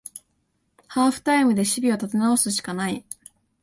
[0.87, 3.05] ハーフタイムで守備を立て直すしかない